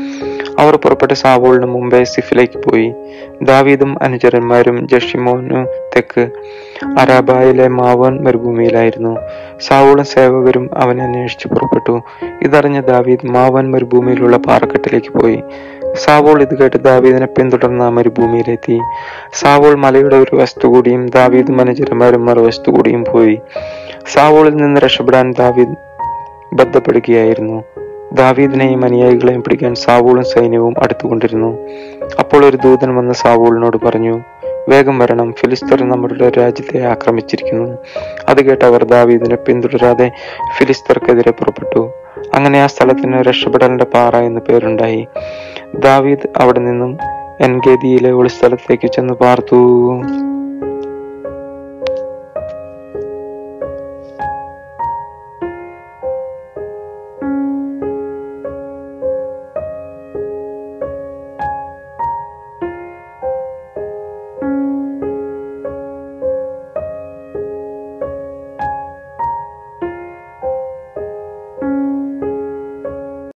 അവർ 0.60 0.76
പുറപ്പെട്ട 0.76 1.12
സാവോളിന് 1.12 1.66
മുമ്പേ 1.66 2.04
സിഫിലേക്ക് 2.04 2.70
പോയി. 2.70 2.94
ദാവീദും 3.42 4.04
അനുചരന്മാരും 4.04 4.88
ജഷിമോനു 4.88 5.66
തെക്ക് 5.96 6.30
അരാബായിലെ 7.00 7.68
മാവൻ 7.68 8.24
മരുഭൂമിയിലായിരുന്നു. 8.24 9.18
സാവോളും 9.62 10.06
സേവകരും 10.06 10.70
അവനെ 10.78 11.04
അന്വേഷിച്ച് 11.04 11.48
പുറപ്പെട്ടു. 11.48 12.02
ഇതറിഞ്ഞ 12.42 12.82
ദാവീദ് 12.82 13.28
മാവൻ 13.28 13.72
മരുഭൂമിയിലുള്ള 13.72 14.38
പാറക്കെട്ടിലേക്ക് 14.38 15.20
പോയി. 15.20 15.44
സാവൂൾ 15.94 16.42
ഇത് 16.42 16.58
കേട്ട് 16.58 16.78
ദാവീദിനെ 16.78 17.26
പിന്തുടർന്ന 17.26 17.90
മരുഭൂമിയിലെത്തി 17.90 18.80
സാവോൾ 19.34 19.76
മലയുടെ 19.76 20.16
ഒരു 20.16 20.36
വസ്തു 20.36 20.68
കൂടിയും 20.68 21.06
ദാവീദ് 21.06 21.52
അനുചരന്മാരും 21.52 22.26
മറുവസ്തു 22.26 22.72
കൂടിയും 22.72 23.06
പോയി. 23.06 23.40
സാവോളിൽ 24.08 24.56
നിന്ന് 24.56 24.82
രക്ഷപ്പെടാൻ 24.82 25.32
ദാവീദ് 25.32 25.76
ബന്ധപ്പെടുകയായിരുന്നു 26.54 27.64
ദാവീദിനെയും 28.14 28.86
അനുയായികളെയും 28.86 29.44
പിടിക്കാൻ 29.44 29.76
സാവോളും 29.76 30.24
സൈന്യവും 30.24 30.74
അടുത്തുകൊണ്ടിരുന്നു. 30.84 31.58
അപ്പോൾ 32.20 32.46
ഒരു 32.46 32.58
ദൂതൻ 32.58 32.96
വന്ന് 32.96 33.14
സാവോളിനോട് 33.14 33.78
പറഞ്ഞു 33.86 34.20
വേഗം 34.70 35.00
വരണം 35.00 35.34
ഫിലിസ്തർ 35.34 35.84
നമ്മുടെ 35.84 36.30
രാജ്യത്തെ 36.30 36.88
ആക്രമിച്ചിരിക്കുന്നു. 36.88 37.78
അത് 38.30 38.46
കേട്ട് 38.46 38.66
അവർ 38.66 38.84
ദാവീദിനെ 38.84 39.36
പിന്തുടരാതെ 39.36 40.12
ഫിലിസ്തർക്കെതിരെ 40.58 41.32
പുറപ്പെട്ടു. 41.32 41.92
അങ്ങനെ 42.34 42.62
ആ 42.62 42.68
സ്ഥലത്തിന് 42.68 43.22
രക്ഷപ്പെടലിന്റെ 43.22 43.84
പാറ 43.84 44.16
എന്ന് 44.16 44.42
പേരുണ്ടായി. 44.42 45.08
ദാവീദ് 45.76 46.28
അവിടെ 46.38 46.60
നിന്നും 46.60 46.98
എൻഗേദിയിലെ 47.42 48.12
ഒളിസ്ഥലത്തേക്ക് 48.12 48.88
ചെന്ന് 48.88 49.14
പാർത്തു. 49.14 49.60